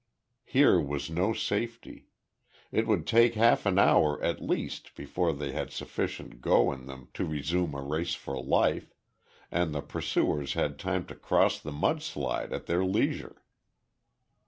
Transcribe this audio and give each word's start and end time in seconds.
Here 0.47 0.79
was 0.81 1.11
no 1.11 1.31
safety. 1.31 2.07
It 2.71 2.87
would 2.87 3.05
take 3.05 3.35
half 3.35 3.67
an 3.67 3.77
hour 3.77 4.19
at 4.23 4.41
least 4.41 4.95
before 4.95 5.31
they 5.31 5.51
had 5.51 5.69
sufficient 5.71 6.41
go 6.41 6.71
in 6.71 6.87
them 6.87 7.09
to 7.13 7.23
resume 7.23 7.75
a 7.75 7.83
race 7.83 8.15
for 8.15 8.41
life, 8.43 8.95
and 9.51 9.75
the 9.75 9.81
pursuers 9.81 10.53
had 10.53 10.79
time 10.79 11.05
to 11.05 11.13
cross 11.13 11.59
the 11.59 11.71
mud 11.71 12.01
slide 12.01 12.51
at 12.51 12.65
their 12.65 12.83
leisure. 12.83 13.43